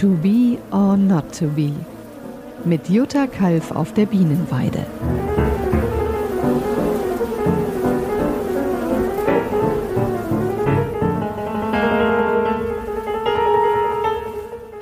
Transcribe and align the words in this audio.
To 0.00 0.10
be 0.10 0.58
or 0.70 0.96
not 0.96 1.36
to 1.40 1.48
be. 1.48 1.72
Mit 2.64 2.88
Jutta 2.88 3.26
Kalf 3.26 3.72
auf 3.72 3.92
der 3.94 4.06
Bienenweide. 4.06 4.86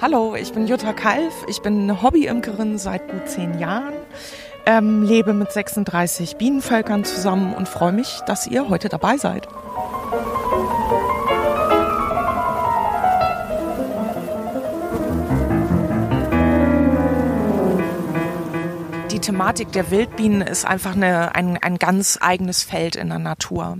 Hallo, 0.02 0.34
ich 0.34 0.52
bin 0.52 0.66
Jutta 0.66 0.92
Kalf. 0.92 1.32
Ich 1.48 1.62
bin 1.62 2.02
Hobbyimkerin 2.02 2.76
seit 2.76 3.10
gut 3.10 3.26
zehn 3.26 3.58
Jahren, 3.58 3.94
ähm, 4.66 5.02
lebe 5.02 5.32
mit 5.32 5.50
36 5.50 6.36
Bienenvölkern 6.36 7.04
zusammen 7.04 7.54
und 7.54 7.70
freue 7.70 7.92
mich, 7.92 8.20
dass 8.26 8.46
ihr 8.46 8.68
heute 8.68 8.90
dabei 8.90 9.16
seid. 9.16 9.48
Thematik 19.26 19.72
der 19.72 19.90
Wildbienen 19.90 20.40
ist 20.40 20.64
einfach 20.64 20.94
eine, 20.94 21.34
ein, 21.34 21.56
ein 21.60 21.78
ganz 21.78 22.16
eigenes 22.20 22.62
Feld 22.62 22.94
in 22.94 23.08
der 23.08 23.18
Natur. 23.18 23.76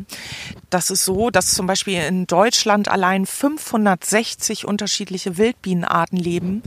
Das 0.71 0.91
ist 0.91 1.05
so, 1.05 1.31
dass 1.31 1.55
zum 1.55 1.69
Beispiel 1.69 2.03
in 2.03 2.27
Deutschland 2.27 2.89
allein 2.89 3.27
560 3.27 4.67
unterschiedliche 4.67 5.39
Wildbienenarten 5.39 6.19
leben. 6.19 6.65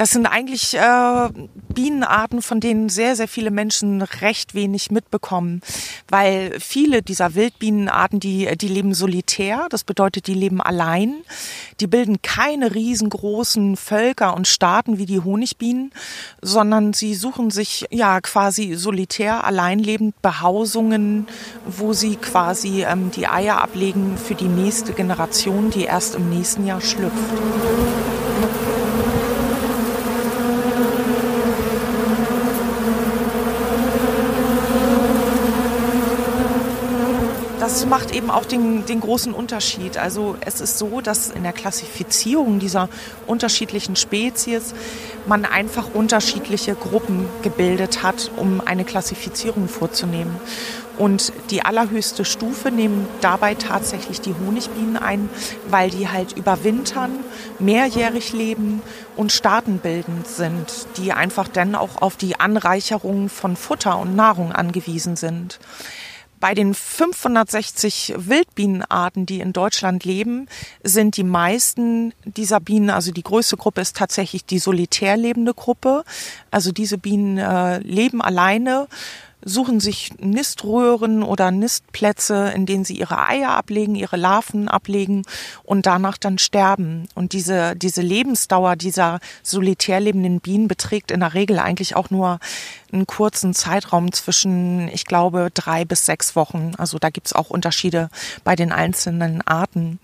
Das 0.00 0.12
sind 0.12 0.24
eigentlich 0.24 0.72
äh, 0.78 1.28
Bienenarten, 1.74 2.40
von 2.40 2.58
denen 2.58 2.88
sehr, 2.88 3.16
sehr 3.16 3.28
viele 3.28 3.50
Menschen 3.50 4.00
recht 4.00 4.54
wenig 4.54 4.90
mitbekommen, 4.90 5.60
weil 6.08 6.58
viele 6.58 7.02
dieser 7.02 7.34
Wildbienenarten, 7.34 8.18
die, 8.18 8.48
die 8.56 8.68
leben 8.68 8.94
solitär, 8.94 9.66
das 9.68 9.84
bedeutet, 9.84 10.26
die 10.26 10.32
leben 10.32 10.62
allein, 10.62 11.16
die 11.80 11.86
bilden 11.86 12.22
keine 12.22 12.74
riesengroßen 12.74 13.76
Völker 13.76 14.34
und 14.34 14.48
Staaten 14.48 14.96
wie 14.96 15.04
die 15.04 15.20
Honigbienen, 15.20 15.92
sondern 16.40 16.94
sie 16.94 17.14
suchen 17.14 17.50
sich 17.50 17.84
ja 17.90 18.22
quasi 18.22 18.76
solitär, 18.76 19.44
alleinlebend 19.44 20.22
Behausungen, 20.22 21.28
wo 21.66 21.92
sie 21.92 22.16
quasi 22.16 22.84
ähm, 22.84 23.10
die 23.10 23.28
Eier 23.28 23.60
ablegen 23.60 24.16
für 24.16 24.34
die 24.34 24.48
nächste 24.48 24.94
Generation, 24.94 25.68
die 25.68 25.82
erst 25.82 26.14
im 26.14 26.30
nächsten 26.30 26.66
Jahr 26.66 26.80
schlüpft. 26.80 27.18
Das 37.70 37.86
macht 37.86 38.12
eben 38.12 38.30
auch 38.30 38.46
den, 38.46 38.84
den 38.84 38.98
großen 38.98 39.32
Unterschied. 39.32 39.96
Also 39.96 40.36
es 40.40 40.60
ist 40.60 40.76
so, 40.76 41.00
dass 41.00 41.30
in 41.30 41.44
der 41.44 41.52
Klassifizierung 41.52 42.58
dieser 42.58 42.88
unterschiedlichen 43.28 43.94
Spezies 43.94 44.74
man 45.28 45.44
einfach 45.44 45.94
unterschiedliche 45.94 46.74
Gruppen 46.74 47.28
gebildet 47.42 48.02
hat, 48.02 48.32
um 48.36 48.60
eine 48.60 48.84
Klassifizierung 48.84 49.68
vorzunehmen. 49.68 50.34
Und 50.98 51.32
die 51.50 51.64
allerhöchste 51.64 52.24
Stufe 52.24 52.72
nehmen 52.72 53.06
dabei 53.20 53.54
tatsächlich 53.54 54.20
die 54.20 54.34
Honigbienen 54.34 54.96
ein, 54.96 55.30
weil 55.68 55.90
die 55.90 56.08
halt 56.08 56.36
überwintern, 56.36 57.12
mehrjährig 57.60 58.32
leben 58.32 58.82
und 59.16 59.30
staatenbildend 59.30 60.26
sind, 60.26 60.88
die 60.96 61.12
einfach 61.12 61.46
dann 61.46 61.76
auch 61.76 62.02
auf 62.02 62.16
die 62.16 62.40
Anreicherung 62.40 63.28
von 63.28 63.54
Futter 63.54 63.96
und 63.96 64.16
Nahrung 64.16 64.50
angewiesen 64.50 65.14
sind. 65.14 65.60
Bei 66.40 66.54
den 66.54 66.72
560 66.72 68.14
Wildbienenarten, 68.16 69.26
die 69.26 69.40
in 69.40 69.52
Deutschland 69.52 70.04
leben, 70.04 70.48
sind 70.82 71.18
die 71.18 71.22
meisten 71.22 72.14
dieser 72.24 72.60
Bienen, 72.60 72.88
also 72.88 73.12
die 73.12 73.22
größte 73.22 73.58
Gruppe 73.58 73.82
ist 73.82 73.96
tatsächlich 73.96 74.46
die 74.46 74.58
solitär 74.58 75.18
lebende 75.18 75.52
Gruppe. 75.52 76.02
Also 76.50 76.72
diese 76.72 76.96
Bienen 76.96 77.36
äh, 77.36 77.78
leben 77.80 78.22
alleine 78.22 78.88
suchen 79.44 79.80
sich 79.80 80.12
Niströhren 80.18 81.22
oder 81.22 81.50
Nistplätze, 81.50 82.52
in 82.54 82.66
denen 82.66 82.84
sie 82.84 82.98
ihre 82.98 83.18
Eier 83.26 83.50
ablegen, 83.50 83.94
ihre 83.94 84.16
Larven 84.16 84.68
ablegen 84.68 85.22
und 85.62 85.86
danach 85.86 86.18
dann 86.18 86.38
sterben. 86.38 87.08
Und 87.14 87.32
diese, 87.32 87.76
diese 87.76 88.02
Lebensdauer 88.02 88.76
dieser 88.76 89.20
solitär 89.42 90.00
lebenden 90.00 90.40
Bienen 90.40 90.68
beträgt 90.68 91.10
in 91.10 91.20
der 91.20 91.34
Regel 91.34 91.58
eigentlich 91.58 91.96
auch 91.96 92.10
nur 92.10 92.38
einen 92.92 93.06
kurzen 93.06 93.54
Zeitraum 93.54 94.12
zwischen, 94.12 94.88
ich 94.88 95.04
glaube, 95.04 95.50
drei 95.54 95.84
bis 95.84 96.06
sechs 96.06 96.36
Wochen. 96.36 96.72
Also 96.76 96.98
da 96.98 97.10
gibt's 97.10 97.32
auch 97.32 97.50
Unterschiede 97.50 98.10
bei 98.44 98.56
den 98.56 98.72
einzelnen 98.72 99.42
Arten. 99.42 100.00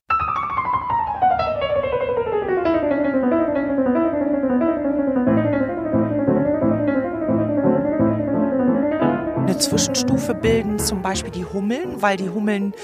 Zwischenstufe 9.59 10.34
bilden 10.34 10.78
zum 10.78 11.03
Beispiel 11.03 11.31
die 11.31 11.44
Hummeln, 11.44 12.03
weil 12.03 12.17
die 12.17 12.31
Hummeln 12.31 12.75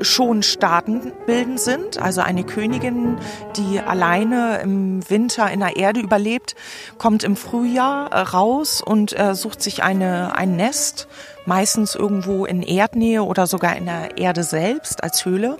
schon 0.00 0.42
staatenbildend 0.42 1.60
sind. 1.60 1.98
Also 1.98 2.20
eine 2.20 2.44
Königin, 2.44 3.18
die 3.56 3.80
alleine 3.80 4.60
im 4.62 5.08
Winter 5.08 5.50
in 5.50 5.60
der 5.60 5.76
Erde 5.76 6.00
überlebt, 6.00 6.54
kommt 6.98 7.24
im 7.24 7.36
Frühjahr 7.36 8.12
äh, 8.12 8.20
raus 8.20 8.82
und 8.82 9.18
äh, 9.18 9.34
sucht 9.34 9.62
sich 9.62 9.82
eine, 9.82 10.34
ein 10.36 10.56
Nest, 10.56 11.08
meistens 11.46 11.94
irgendwo 11.94 12.44
in 12.44 12.62
Erdnähe 12.62 13.22
oder 13.22 13.46
sogar 13.46 13.76
in 13.76 13.86
der 13.86 14.18
Erde 14.18 14.42
selbst 14.42 15.02
als 15.02 15.24
Höhle 15.24 15.58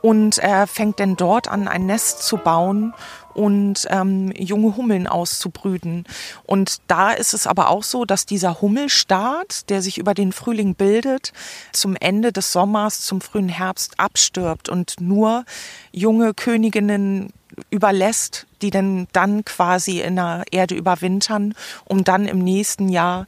und 0.00 0.38
er 0.38 0.66
fängt 0.66 1.00
dann 1.00 1.16
dort 1.16 1.48
an, 1.48 1.68
ein 1.68 1.86
Nest 1.86 2.22
zu 2.22 2.36
bauen 2.36 2.94
und 3.34 3.86
ähm, 3.90 4.32
junge 4.36 4.76
Hummeln 4.76 5.06
auszubrüten. 5.06 6.04
Und 6.44 6.78
da 6.88 7.12
ist 7.12 7.34
es 7.34 7.46
aber 7.46 7.68
auch 7.68 7.84
so, 7.84 8.04
dass 8.04 8.26
dieser 8.26 8.60
Hummelstaat, 8.60 9.70
der 9.70 9.82
sich 9.82 9.98
über 9.98 10.14
den 10.14 10.32
Frühling 10.32 10.74
bildet, 10.74 11.32
zum 11.72 11.94
Ende 11.96 12.32
des 12.32 12.52
Sommers, 12.52 13.00
zum 13.02 13.20
frühen 13.20 13.48
Herbst 13.48 13.98
abstirbt 13.98 14.68
und 14.68 15.00
nur 15.00 15.44
junge 15.92 16.34
Königinnen 16.34 17.32
überlässt, 17.70 18.46
die 18.62 18.70
denn 18.70 19.06
dann 19.12 19.44
quasi 19.44 20.00
in 20.00 20.16
der 20.16 20.44
Erde 20.50 20.74
überwintern, 20.74 21.54
um 21.84 22.04
dann 22.04 22.26
im 22.26 22.38
nächsten 22.38 22.88
Jahr 22.88 23.26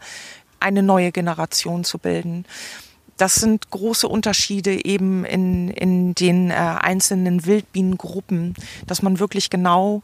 eine 0.60 0.82
neue 0.82 1.12
Generation 1.12 1.84
zu 1.84 1.98
bilden 1.98 2.44
das 3.21 3.34
sind 3.34 3.71
große 3.71 4.09
Unterschiede 4.09 4.84
eben 4.84 5.26
in, 5.26 5.69
in 5.69 6.15
den 6.15 6.50
äh, 6.50 6.54
einzelnen 6.54 7.44
Wildbienengruppen, 7.44 8.54
dass 8.87 9.03
man 9.03 9.21
wirklich 9.21 9.50
genau 9.50 10.00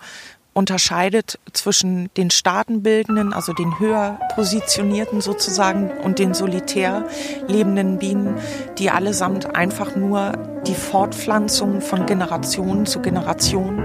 unterscheidet 0.52 1.38
zwischen 1.52 2.10
den 2.16 2.30
Staatenbildenden, 2.30 3.34
also 3.34 3.52
den 3.52 3.78
höher 3.78 4.18
positionierten 4.34 5.20
sozusagen 5.20 5.90
und 6.02 6.18
den 6.18 6.32
solitär 6.32 7.06
lebenden 7.46 7.98
Bienen, 7.98 8.36
die 8.78 8.90
allesamt 8.90 9.54
einfach 9.54 9.96
nur 9.96 10.32
die 10.66 10.74
Fortpflanzung 10.74 11.82
von 11.82 12.06
Generation 12.06 12.86
zu 12.86 13.00
Generation 13.00 13.82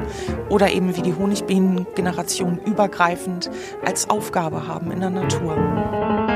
oder 0.49 0.71
eben 0.71 0.95
wie 0.95 1.01
die 1.01 1.13
Honigbienen 1.13 1.87
Generation 1.93 2.57
übergreifend 2.65 3.49
als 3.85 4.09
Aufgabe 4.09 4.65
haben 4.65 4.91
in 4.91 5.01
der 5.01 5.09
Natur. 5.09 6.30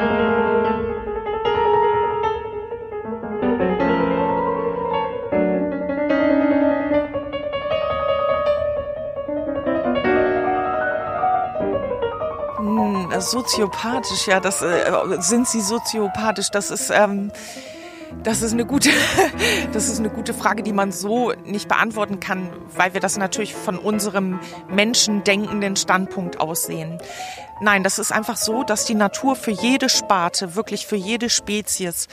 Soziopathisch, 13.21 14.27
ja, 14.27 14.39
das 14.39 14.61
äh, 14.61 14.91
sind 15.19 15.47
sie 15.47 15.61
soziopathisch, 15.61 16.49
das 16.51 16.71
ist 16.71 16.91
ähm, 16.93 17.31
das 18.23 18.41
ist 18.41 18.53
eine 18.53 18.65
gute, 18.65 18.89
das 19.73 19.87
ist 19.87 19.99
eine 19.99 20.09
gute 20.09 20.33
Frage, 20.33 20.63
die 20.63 20.73
man 20.73 20.91
so 20.91 21.33
nicht 21.45 21.67
beantworten 21.67 22.19
kann, 22.19 22.49
weil 22.75 22.93
wir 22.93 23.01
das 23.01 23.17
natürlich 23.17 23.53
von 23.53 23.77
unserem 23.77 24.39
menschendenkenden 24.69 25.75
Standpunkt 25.75 26.39
aussehen. 26.39 26.97
Nein, 27.61 27.83
das 27.83 27.99
ist 27.99 28.11
einfach 28.11 28.37
so, 28.37 28.63
dass 28.63 28.85
die 28.85 28.95
Natur 28.95 29.35
für 29.35 29.51
jede 29.51 29.89
Sparte, 29.89 30.55
wirklich 30.55 30.85
für 30.85 30.97
jede 30.97 31.29
Spezies 31.29 32.07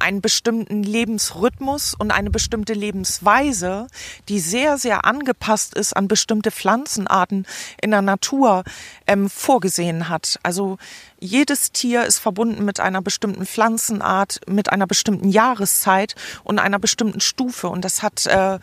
einen 0.00 0.20
bestimmten 0.20 0.82
Lebensrhythmus 0.82 1.94
und 1.94 2.10
eine 2.10 2.30
bestimmte 2.30 2.72
Lebensweise, 2.72 3.86
die 4.28 4.40
sehr, 4.40 4.78
sehr 4.78 5.04
angepasst 5.04 5.74
ist 5.74 5.96
an 5.96 6.08
bestimmte 6.08 6.50
Pflanzenarten 6.50 7.46
in 7.80 7.90
der 7.90 8.02
Natur, 8.02 8.64
ähm, 9.06 9.28
vorgesehen 9.30 10.08
hat. 10.08 10.38
Also 10.42 10.78
jedes 11.18 11.72
Tier 11.72 12.04
ist 12.04 12.18
verbunden 12.18 12.64
mit 12.64 12.80
einer 12.80 13.02
bestimmten 13.02 13.46
Pflanzenart, 13.46 14.40
mit 14.48 14.70
einer 14.70 14.86
bestimmten 14.86 15.28
Jahreszeit 15.28 16.14
und 16.42 16.58
einer 16.58 16.78
bestimmten 16.78 17.20
Stufe. 17.20 17.68
Und 17.68 17.84
das 17.84 18.02
hat 18.02 18.26
äh, 18.26 18.58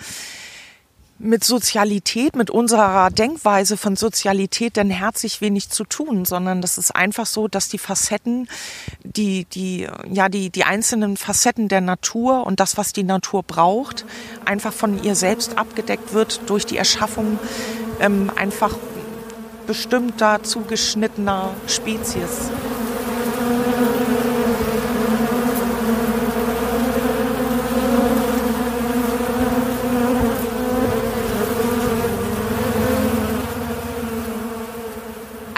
mit 1.23 1.44
Sozialität, 1.44 2.35
mit 2.35 2.50
unserer 2.50 3.09
Denkweise 3.09 3.77
von 3.77 3.95
Sozialität 3.95 4.77
denn 4.77 4.89
herzlich 4.89 5.41
wenig 5.41 5.69
zu 5.69 5.83
tun, 5.83 6.25
sondern 6.25 6.62
das 6.62 6.77
ist 6.77 6.95
einfach 6.95 7.25
so, 7.25 7.47
dass 7.47 7.69
die 7.69 7.77
Facetten, 7.77 8.47
die, 9.03 9.45
die, 9.45 9.88
ja, 10.09 10.29
die, 10.29 10.50
die 10.50 10.63
einzelnen 10.63 11.18
Facetten 11.18 11.68
der 11.68 11.81
Natur 11.81 12.45
und 12.45 12.59
das, 12.59 12.77
was 12.77 12.94
die 12.94 13.03
Natur 13.03 13.44
braucht, 13.44 14.06
einfach 14.45 14.73
von 14.73 15.01
ihr 15.03 15.15
selbst 15.15 15.57
abgedeckt 15.57 16.13
wird 16.13 16.41
durch 16.47 16.65
die 16.65 16.77
Erschaffung 16.77 17.39
ähm, 18.00 18.31
einfach 18.35 18.75
bestimmter 19.67 20.44
zugeschnittener 20.44 21.51
Spezies. 21.67 22.51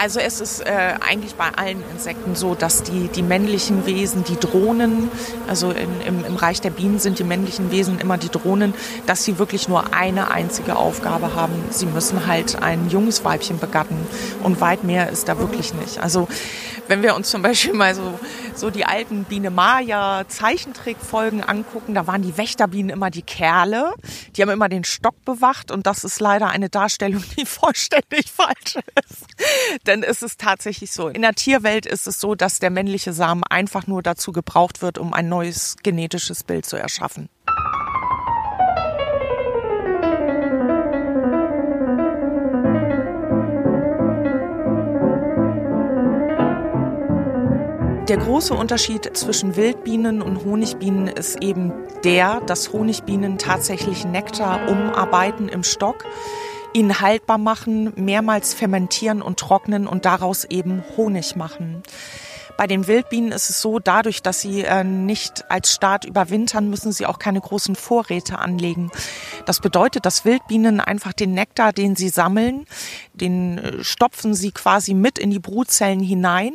Also 0.04 0.20
es 0.20 0.42
ist 0.42 0.60
äh, 0.60 0.96
eigentlich 1.00 1.34
bei 1.34 1.48
allen 1.56 1.82
Insekten 1.90 2.34
so, 2.34 2.54
dass 2.54 2.82
die, 2.82 3.08
die 3.08 3.22
männlichen 3.22 3.86
Wesen, 3.86 4.22
die 4.22 4.38
Drohnen, 4.38 5.10
also 5.48 5.70
in, 5.70 6.02
im, 6.02 6.26
im 6.26 6.36
Reich 6.36 6.60
der 6.60 6.68
Bienen 6.68 6.98
sind 6.98 7.18
die 7.18 7.24
männlichen 7.24 7.70
Wesen 7.70 7.98
immer 7.98 8.18
die 8.18 8.28
Drohnen, 8.28 8.74
dass 9.06 9.24
sie 9.24 9.38
wirklich 9.38 9.66
nur 9.66 9.94
eine 9.94 10.30
einzige 10.30 10.76
Aufgabe 10.76 11.34
haben. 11.34 11.54
Sie 11.70 11.86
müssen 11.86 12.26
halt 12.26 12.62
ein 12.62 12.90
junges 12.90 13.24
Weibchen 13.24 13.58
begatten 13.58 13.96
und 14.42 14.60
weit 14.60 14.84
mehr 14.84 15.08
ist 15.08 15.26
da 15.26 15.38
wirklich 15.38 15.72
nicht. 15.72 15.98
Also 16.02 16.28
wenn 16.86 17.02
wir 17.02 17.14
uns 17.14 17.30
zum 17.30 17.40
Beispiel 17.40 17.72
mal 17.72 17.94
so, 17.94 18.20
so 18.54 18.70
die 18.70 18.84
alten 18.84 19.24
Biene 19.24 19.50
Maya 19.50 20.24
Zeichentrickfolgen 20.28 21.42
angucken, 21.42 21.94
da 21.94 22.06
waren 22.06 22.22
die 22.22 22.36
Wächterbienen 22.36 22.90
immer 22.90 23.10
die 23.10 23.22
Kerle, 23.22 23.92
die 24.36 24.42
haben 24.42 24.50
immer 24.50 24.68
den 24.68 24.84
Stock 24.84 25.24
bewacht 25.24 25.70
und 25.70 25.86
das 25.86 26.04
ist 26.04 26.20
leider 26.20 26.48
eine 26.48 26.70
Darstellung, 26.70 27.22
die 27.38 27.46
vollständig 27.46 28.30
falsch 28.30 28.76
ist. 29.08 29.26
Denn 29.86 30.02
es 30.02 30.22
ist 30.22 30.40
tatsächlich 30.40 30.92
so. 30.92 31.08
In 31.08 31.22
der 31.22 31.34
Tierwelt 31.34 31.86
ist 31.86 32.06
es 32.06 32.20
so, 32.20 32.34
dass 32.34 32.58
der 32.58 32.70
männliche 32.70 33.12
Samen 33.12 33.44
einfach 33.44 33.86
nur 33.86 34.02
dazu 34.02 34.32
gebraucht 34.32 34.82
wird, 34.82 34.98
um 34.98 35.12
ein 35.12 35.28
neues 35.28 35.76
genetisches 35.82 36.44
Bild 36.44 36.66
zu 36.66 36.76
erschaffen. 36.76 37.28
Der 48.08 48.18
große 48.18 48.52
Unterschied 48.52 49.16
zwischen 49.16 49.56
Wildbienen 49.56 50.20
und 50.20 50.44
Honigbienen 50.44 51.06
ist 51.06 51.42
eben 51.42 51.72
der, 52.04 52.42
dass 52.42 52.70
Honigbienen 52.70 53.38
tatsächlich 53.38 54.04
Nektar 54.04 54.68
umarbeiten 54.68 55.48
im 55.48 55.62
Stock 55.64 56.04
ihn 56.74 57.00
haltbar 57.00 57.38
machen, 57.38 57.94
mehrmals 57.96 58.52
fermentieren 58.52 59.22
und 59.22 59.38
trocknen 59.38 59.86
und 59.86 60.04
daraus 60.04 60.44
eben 60.44 60.84
Honig 60.98 61.34
machen. 61.34 61.82
Bei 62.56 62.66
den 62.66 62.86
Wildbienen 62.86 63.32
ist 63.32 63.50
es 63.50 63.60
so, 63.60 63.78
dadurch, 63.78 64.22
dass 64.22 64.40
sie 64.40 64.62
äh, 64.62 64.84
nicht 64.84 65.50
als 65.50 65.72
Staat 65.72 66.04
überwintern, 66.04 66.70
müssen 66.70 66.92
sie 66.92 67.06
auch 67.06 67.18
keine 67.18 67.40
großen 67.40 67.74
Vorräte 67.74 68.38
anlegen. 68.38 68.90
Das 69.44 69.60
bedeutet, 69.60 70.06
dass 70.06 70.24
Wildbienen 70.24 70.80
einfach 70.80 71.12
den 71.12 71.34
Nektar, 71.34 71.72
den 71.72 71.96
sie 71.96 72.08
sammeln, 72.08 72.66
den 73.12 73.58
äh, 73.58 73.84
stopfen 73.84 74.34
sie 74.34 74.52
quasi 74.52 74.94
mit 74.94 75.18
in 75.18 75.30
die 75.30 75.40
Brutzellen 75.40 76.00
hinein. 76.00 76.52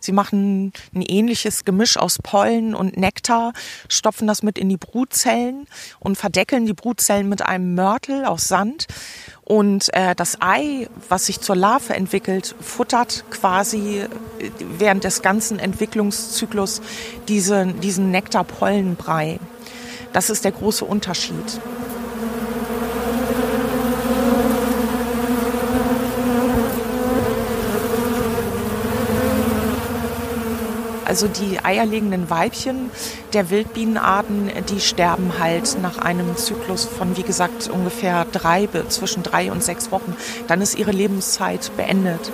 Sie 0.00 0.12
machen 0.12 0.72
ein 0.94 1.02
ähnliches 1.02 1.64
Gemisch 1.64 1.96
aus 1.96 2.18
Pollen 2.22 2.74
und 2.74 2.96
Nektar, 2.96 3.52
stopfen 3.88 4.26
das 4.26 4.42
mit 4.42 4.58
in 4.58 4.68
die 4.68 4.76
Brutzellen 4.76 5.66
und 5.98 6.16
verdeckeln 6.16 6.66
die 6.66 6.74
Brutzellen 6.74 7.28
mit 7.28 7.42
einem 7.42 7.74
Mörtel 7.74 8.24
aus 8.26 8.48
Sand 8.48 8.86
und 9.48 9.88
äh, 9.94 10.14
das 10.14 10.42
Ei, 10.42 10.88
was 11.08 11.24
sich 11.24 11.40
zur 11.40 11.56
Larve 11.56 11.94
entwickelt, 11.94 12.54
futtert 12.60 13.24
quasi 13.30 14.00
äh, 14.00 14.08
während 14.58 15.04
des 15.04 15.22
ganzen 15.22 15.58
Entwicklungszyklus 15.58 16.82
diese, 17.28 17.66
diesen 17.66 18.10
Nektarpollenbrei. 18.10 19.40
Das 20.12 20.28
ist 20.28 20.44
der 20.44 20.52
große 20.52 20.84
Unterschied. 20.84 21.60
Also 31.20 31.26
die 31.26 31.58
eierlegenden 31.58 32.30
Weibchen 32.30 32.92
der 33.32 33.50
Wildbienenarten, 33.50 34.52
die 34.70 34.78
sterben 34.78 35.40
halt 35.40 35.82
nach 35.82 35.98
einem 35.98 36.36
Zyklus 36.36 36.84
von, 36.84 37.16
wie 37.16 37.24
gesagt, 37.24 37.68
ungefähr 37.68 38.24
drei, 38.30 38.68
zwischen 38.88 39.24
drei 39.24 39.50
und 39.50 39.64
sechs 39.64 39.90
Wochen. 39.90 40.14
Dann 40.46 40.60
ist 40.60 40.78
ihre 40.78 40.92
Lebenszeit 40.92 41.72
beendet. 41.76 42.30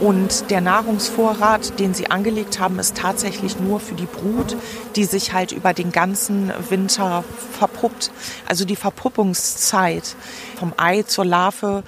Und 0.00 0.50
der 0.50 0.60
Nahrungsvorrat, 0.60 1.78
den 1.78 1.94
sie 1.94 2.10
angelegt 2.10 2.58
haben, 2.58 2.80
ist 2.80 2.96
tatsächlich 2.96 3.60
nur 3.60 3.78
für 3.78 3.94
die 3.94 4.06
Brut, 4.06 4.56
die 4.96 5.04
sich 5.04 5.32
halt 5.32 5.52
über 5.52 5.72
den 5.72 5.92
ganzen 5.92 6.52
Winter 6.68 7.22
verpuppt. 7.56 8.10
Also 8.48 8.64
die 8.64 8.74
Verpuppungszeit 8.74 10.16
vom 10.58 10.72
Ei 10.78 11.04
zur 11.04 11.26
Larve 11.26 11.84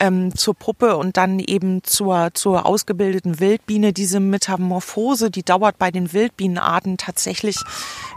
ähm, 0.00 0.34
zur 0.34 0.54
Puppe 0.54 0.96
und 0.96 1.16
dann 1.16 1.38
eben 1.38 1.82
zur, 1.84 2.30
zur 2.34 2.66
ausgebildeten 2.66 3.40
Wildbiene. 3.40 3.92
Diese 3.92 4.20
Metamorphose, 4.20 5.30
die 5.30 5.42
dauert 5.42 5.78
bei 5.78 5.90
den 5.90 6.12
Wildbienenarten 6.12 6.96
tatsächlich 6.98 7.56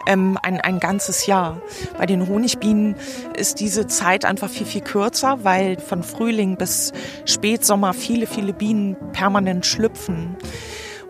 ähm, 0.07 0.37
ein, 0.41 0.59
ein 0.59 0.79
ganzes 0.79 1.25
Jahr. 1.25 1.61
Bei 1.97 2.05
den 2.05 2.27
Honigbienen 2.27 2.95
ist 3.37 3.59
diese 3.59 3.87
Zeit 3.87 4.25
einfach 4.25 4.49
viel, 4.49 4.65
viel 4.65 4.81
kürzer, 4.81 5.43
weil 5.43 5.79
von 5.79 6.03
Frühling 6.03 6.57
bis 6.57 6.91
Spätsommer 7.25 7.93
viele, 7.93 8.27
viele 8.27 8.53
Bienen 8.53 8.95
permanent 9.13 9.65
schlüpfen. 9.65 10.35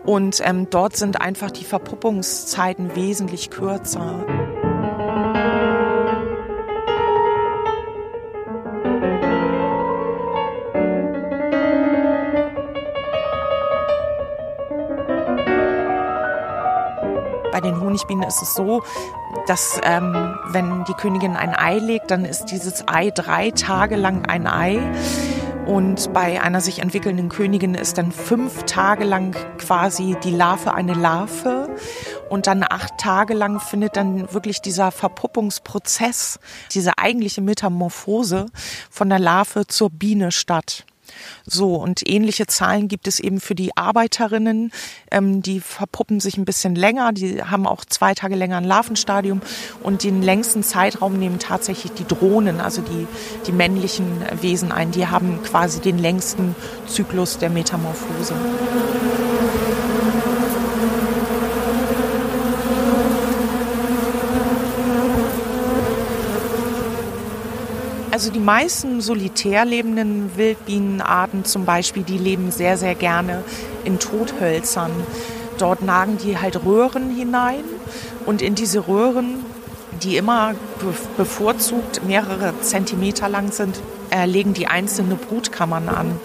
Und 0.04 0.40
ähm, 0.44 0.68
dort 0.70 0.96
sind 0.96 1.20
einfach 1.20 1.50
die 1.50 1.64
Verpuppungszeiten 1.64 2.96
wesentlich 2.96 3.50
kürzer. 3.50 4.24
Bei 17.60 17.68
den 17.68 17.78
Honigbienen 17.78 18.26
ist 18.26 18.40
es 18.40 18.54
so, 18.54 18.82
dass 19.46 19.78
ähm, 19.84 20.34
wenn 20.48 20.84
die 20.84 20.94
Königin 20.94 21.36
ein 21.36 21.54
Ei 21.54 21.76
legt, 21.76 22.10
dann 22.10 22.24
ist 22.24 22.46
dieses 22.46 22.88
Ei 22.88 23.10
drei 23.10 23.50
Tage 23.50 23.96
lang 23.96 24.24
ein 24.24 24.46
Ei. 24.46 24.80
Und 25.66 26.10
bei 26.14 26.40
einer 26.40 26.62
sich 26.62 26.78
entwickelnden 26.78 27.28
Königin 27.28 27.74
ist 27.74 27.98
dann 27.98 28.12
fünf 28.12 28.62
Tage 28.62 29.04
lang 29.04 29.36
quasi 29.58 30.16
die 30.24 30.30
Larve 30.30 30.72
eine 30.72 30.94
Larve. 30.94 31.68
Und 32.30 32.46
dann 32.46 32.64
acht 32.66 32.96
Tage 32.96 33.34
lang 33.34 33.60
findet 33.60 33.94
dann 33.94 34.32
wirklich 34.32 34.62
dieser 34.62 34.90
Verpuppungsprozess, 34.90 36.40
diese 36.72 36.96
eigentliche 36.96 37.42
Metamorphose 37.42 38.46
von 38.88 39.10
der 39.10 39.18
Larve 39.18 39.66
zur 39.66 39.90
Biene 39.90 40.32
statt. 40.32 40.86
So, 41.46 41.76
und 41.76 42.08
ähnliche 42.08 42.46
Zahlen 42.46 42.88
gibt 42.88 43.08
es 43.08 43.20
eben 43.20 43.40
für 43.40 43.54
die 43.54 43.76
Arbeiterinnen. 43.76 44.72
Ähm, 45.10 45.42
die 45.42 45.60
verpuppen 45.60 46.20
sich 46.20 46.36
ein 46.36 46.44
bisschen 46.44 46.74
länger, 46.74 47.12
die 47.12 47.42
haben 47.42 47.66
auch 47.66 47.84
zwei 47.84 48.14
Tage 48.14 48.36
länger 48.36 48.58
ein 48.58 48.64
Larvenstadium 48.64 49.42
und 49.82 50.04
den 50.04 50.22
längsten 50.22 50.62
Zeitraum 50.62 51.18
nehmen 51.18 51.38
tatsächlich 51.38 51.92
die 51.92 52.06
Drohnen, 52.06 52.60
also 52.60 52.82
die, 52.82 53.06
die 53.46 53.52
männlichen 53.52 54.06
Wesen 54.40 54.72
ein. 54.72 54.90
Die 54.90 55.06
haben 55.06 55.42
quasi 55.42 55.80
den 55.80 55.98
längsten 55.98 56.54
Zyklus 56.86 57.38
der 57.38 57.50
Metamorphose. 57.50 58.34
Also 68.10 68.32
die 68.32 68.40
meisten 68.40 69.00
solitär 69.00 69.64
lebenden 69.64 70.36
Wildbienenarten 70.36 71.44
zum 71.44 71.64
Beispiel, 71.64 72.02
die 72.02 72.18
leben 72.18 72.50
sehr, 72.50 72.76
sehr 72.76 72.96
gerne 72.96 73.44
in 73.84 74.00
Tothölzern. 74.00 74.90
Dort 75.58 75.82
nagen 75.82 76.18
die 76.18 76.36
halt 76.36 76.64
Röhren 76.64 77.14
hinein 77.14 77.62
und 78.26 78.42
in 78.42 78.56
diese 78.56 78.88
Röhren, 78.88 79.44
die 80.02 80.16
immer 80.16 80.54
bevorzugt 81.16 82.04
mehrere 82.04 82.52
Zentimeter 82.62 83.28
lang 83.28 83.52
sind, 83.52 83.80
äh, 84.10 84.26
legen 84.26 84.54
die 84.54 84.66
einzelne 84.66 85.14
Brutkammern 85.14 85.88
an. 85.88 86.18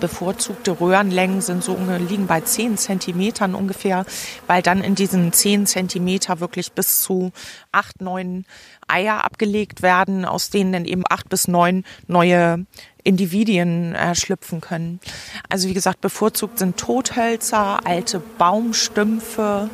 Bevorzugte 0.00 0.80
Röhrenlängen 0.80 1.40
sind 1.40 1.62
so 1.64 1.76
liegen 2.08 2.26
bei 2.26 2.40
10 2.40 2.76
Zentimetern 2.76 3.54
ungefähr, 3.54 4.04
weil 4.46 4.62
dann 4.62 4.82
in 4.82 4.94
diesen 4.94 5.32
10 5.32 5.66
Zentimeter 5.66 6.40
wirklich 6.40 6.72
bis 6.72 7.02
zu 7.02 7.32
8, 7.72 8.00
9 8.00 8.44
Eier 8.88 9.24
abgelegt 9.24 9.82
werden, 9.82 10.24
aus 10.24 10.50
denen 10.50 10.72
dann 10.72 10.84
eben 10.84 11.04
8 11.08 11.28
bis 11.28 11.48
9 11.48 11.84
neue 12.06 12.66
Individuen 13.04 13.94
äh, 13.94 14.14
schlüpfen 14.14 14.60
können. 14.60 15.00
Also 15.48 15.68
wie 15.68 15.74
gesagt, 15.74 16.00
bevorzugt 16.00 16.58
sind 16.58 16.76
Tothölzer, 16.76 17.86
alte 17.86 18.20
Baumstümpfe, 18.38 19.70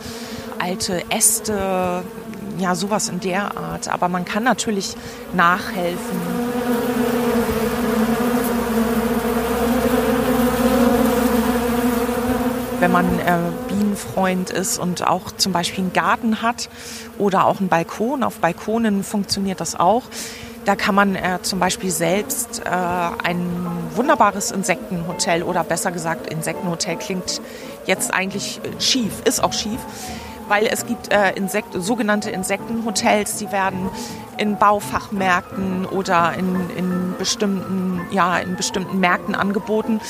alte 0.59 1.11
Äste, 1.11 2.05
ja 2.59 2.75
sowas 2.75 3.09
in 3.09 3.21
der 3.21 3.57
Art. 3.57 3.89
Aber 3.89 4.09
man 4.09 4.25
kann 4.25 4.45
natürlich 4.45 4.95
nachhelfen. 5.35 6.52
Wenn 12.83 12.91
man 12.91 13.21
äh, 13.21 13.39
Bienenfreund 13.69 14.51
ist 14.51 14.77
und 14.77 15.07
auch 15.07 15.31
zum 15.31 15.53
Beispiel 15.53 15.85
einen 15.85 15.93
Garten 15.93 16.43
hat 16.43 16.69
oder 17.17 17.47
auch 17.47 17.61
einen 17.61 17.69
Balkon. 17.69 18.25
Auf 18.25 18.41
Balkonen 18.41 19.05
funktioniert 19.05 19.61
das 19.61 19.79
auch. 19.79 20.03
Da 20.65 20.75
kann 20.75 20.97
man 20.97 21.15
äh, 21.15 21.39
zum 21.43 21.61
Beispiel 21.61 21.93
selbst 21.93 22.63
äh, 22.65 22.69
ein 22.69 23.41
wunderbares 23.95 24.51
Insektenhotel 24.51 25.45
oder 25.45 25.63
besser 25.63 25.93
gesagt 25.93 26.27
Insektenhotel 26.27 26.97
klingt 26.97 27.41
jetzt 27.87 28.13
eigentlich 28.13 28.61
schief, 28.81 29.13
ist 29.27 29.45
auch 29.45 29.53
schief, 29.53 29.79
weil 30.49 30.67
es 30.67 30.85
gibt 30.85 31.13
äh, 31.13 31.35
Insekt, 31.35 31.69
sogenannte 31.75 32.31
Insektenhotels, 32.31 33.37
die 33.37 33.53
werden 33.53 33.91
in 34.39 34.57
Baufachmärkten 34.57 35.87
oder 35.87 36.35
in, 36.37 36.69
in, 36.77 37.15
bestimmten, 37.17 38.01
ja, 38.11 38.39
in 38.39 38.57
bestimmten 38.57 38.99
Märkten 38.99 39.37
angeboten. 39.37 40.01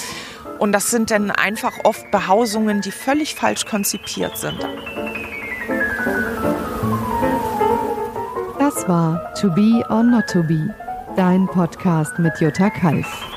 Und 0.63 0.71
das 0.71 0.93
sind 0.93 1.11
dann 1.11 1.33
einfach 1.33 1.73
oft 1.83 2.09
Behausungen, 2.13 2.83
die 2.83 2.93
völlig 2.93 3.35
falsch 3.35 3.67
konzipiert 3.67 4.39
sind. 4.39 4.61
Das 8.61 8.87
war 8.87 9.35
To 9.41 9.51
Be 9.51 9.85
or 9.91 10.05
Not 10.05 10.29
to 10.29 10.45
Be, 10.45 10.73
dein 11.17 11.49
Podcast 11.49 12.17
mit 12.21 12.41
Jutta 12.41 12.71
Kalf. 12.71 13.32